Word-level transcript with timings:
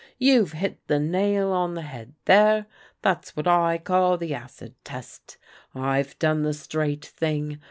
"You've 0.31 0.53
hit 0.53 0.79
the 0.87 0.99
nail 0.99 1.51
on 1.51 1.75
the 1.75 1.83
head 1.83 2.15
there. 2.25 2.65
That's 3.03 3.35
what 3.37 3.47
I 3.47 3.77
call 3.77 4.17
the' 4.17 4.33
acid 4.33 4.73
test.' 4.83 5.37
I 5.75 5.97
have 5.97 6.17
done 6.17 6.41
the 6.41 6.55
straight 6.55 7.05
thing. 7.05 7.59